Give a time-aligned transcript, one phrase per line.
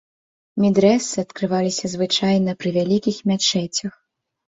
[0.63, 3.93] Медрэсэ адкрываліся звычайна пры вялікіх мячэцях.